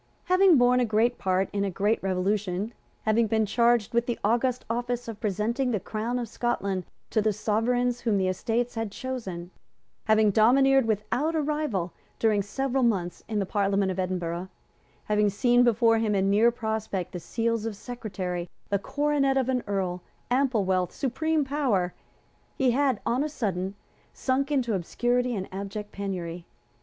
Having 0.23 0.57
borne 0.57 0.79
a 0.79 0.83
great 0.85 1.19
part 1.19 1.47
in 1.53 1.63
a 1.63 1.69
great 1.69 2.01
Revolution, 2.01 2.73
having 3.03 3.27
been 3.27 3.45
charged 3.45 3.93
with 3.93 4.07
the 4.07 4.17
august 4.23 4.65
office 4.67 5.07
of 5.07 5.19
presenting 5.19 5.69
the 5.69 5.79
Crown 5.79 6.17
of 6.17 6.27
Scotland 6.27 6.85
to 7.11 7.21
the 7.21 7.31
Sovereigns 7.31 7.99
whom 7.99 8.17
the 8.17 8.27
Estates 8.27 8.73
had 8.73 8.91
chosen, 8.91 9.51
having 10.05 10.31
domineered 10.31 10.87
without 10.87 11.35
a 11.35 11.41
rival, 11.43 11.93
during 12.17 12.41
several 12.41 12.81
months, 12.81 13.23
in 13.27 13.37
the 13.37 13.45
Parliament 13.45 13.91
at 13.91 13.99
Edinburgh, 13.99 14.49
having 15.05 15.29
seen 15.29 15.63
before 15.63 15.99
him 15.99 16.15
in 16.15 16.31
near 16.31 16.49
prospect 16.49 17.11
the 17.11 17.19
seals 17.19 17.67
of 17.67 17.75
Secretary, 17.75 18.49
the 18.69 18.79
coronet 18.79 19.37
of 19.37 19.49
an 19.49 19.63
Earl, 19.67 20.01
ample 20.31 20.65
wealth, 20.65 20.91
supreme 20.91 21.45
power, 21.45 21.93
he 22.57 22.71
had 22.71 22.99
on 23.05 23.23
a 23.23 23.29
sudden 23.29 23.75
sunk 24.15 24.51
into 24.51 24.73
obscurity 24.73 25.35
and 25.35 25.47
abject 25.51 25.91
penury. 25.91 26.47